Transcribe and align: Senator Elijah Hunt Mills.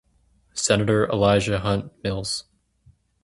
Senator 0.55 1.07
Elijah 1.09 1.59
Hunt 1.59 1.91
Mills. 2.03 2.45